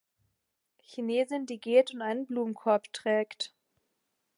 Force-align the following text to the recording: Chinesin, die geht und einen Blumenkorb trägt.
Chinesin, 0.83 1.45
die 1.45 1.59
geht 1.59 1.93
und 1.93 2.01
einen 2.01 2.25
Blumenkorb 2.25 2.91
trägt. 2.91 3.53